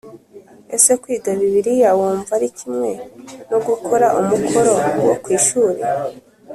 [0.75, 2.89] Ese kwiga Bibiliya wumva ari kimwe
[3.49, 4.73] no gukora umukoro
[5.07, 5.79] wo ku ishuri